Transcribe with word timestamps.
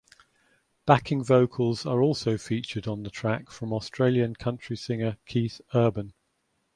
Backing 0.87 1.23
vocals 1.23 1.85
are 1.85 2.01
also 2.01 2.35
featured 2.35 2.87
on 2.87 3.03
the 3.03 3.11
track 3.11 3.51
from 3.51 3.71
Australian 3.71 4.33
country 4.33 4.75
singer 4.75 5.17
Keith 5.27 5.61
Urban. 5.75 6.13